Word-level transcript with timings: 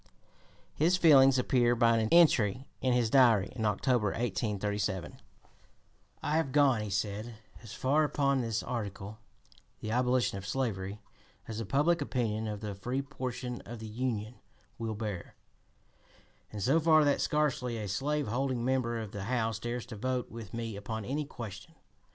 His 0.73 0.97
feelings 0.97 1.37
appear 1.37 1.75
by 1.75 1.99
an 1.99 2.09
entry 2.11 2.65
in 2.81 2.91
his 2.93 3.11
Diary 3.11 3.53
in 3.55 3.65
October, 3.65 4.07
1837: 4.07 5.21
"I 6.23 6.37
have 6.37 6.51
gone 6.51 6.81
[he 6.81 6.89
said] 6.89 7.35
as 7.61 7.73
far 7.73 8.03
upon 8.03 8.41
this 8.41 8.63
article, 8.63 9.19
the 9.79 9.91
abolition 9.91 10.39
of 10.39 10.47
slavery, 10.47 11.03
as 11.47 11.59
the 11.59 11.67
public 11.67 12.01
opinion 12.01 12.47
of 12.47 12.61
the 12.61 12.73
free 12.73 13.03
portion 13.03 13.61
of 13.63 13.77
the 13.77 13.85
Union 13.87 14.39
will 14.79 14.95
bear, 14.95 15.35
and 16.51 16.63
so 16.63 16.79
far 16.79 17.03
that 17.05 17.21
scarcely 17.21 17.77
a 17.77 17.87
slave 17.87 18.25
holding 18.27 18.65
member 18.65 18.99
of 18.99 19.11
the 19.11 19.25
House 19.25 19.59
dares 19.59 19.85
to 19.85 19.95
vote 19.95 20.31
with 20.31 20.51
me 20.51 20.75
upon 20.75 21.05
any 21.05 21.25
question. 21.25 21.75